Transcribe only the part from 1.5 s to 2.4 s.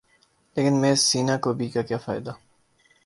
کا کیا فائدہ؟